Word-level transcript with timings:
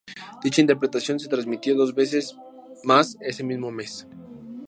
Dicha 0.43 0.61
interpretación 0.61 1.19
se 1.19 1.27
retransmitió 1.27 1.75
dos 1.75 1.93
veces 1.93 2.35
mas 2.83 3.17
ese 3.21 3.43
mismo 3.43 3.69
mes. 3.69 4.07